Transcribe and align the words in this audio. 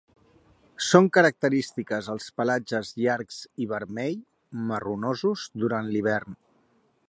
Són 0.85 1.09
característiques 1.17 2.09
els 2.15 2.25
pelatges 2.41 2.93
llargs 3.03 3.37
i 3.65 3.69
vermell 3.75 4.19
marronosos 4.73 5.47
durant 5.65 5.93
l'hivern. 5.95 6.39